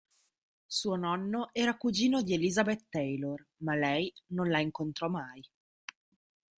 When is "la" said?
4.49-4.59